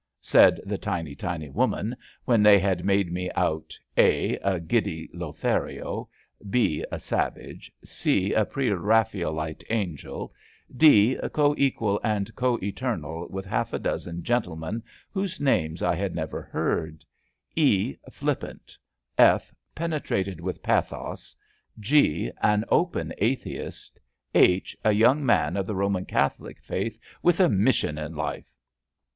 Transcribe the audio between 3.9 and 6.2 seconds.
(a) a giddy Lothario;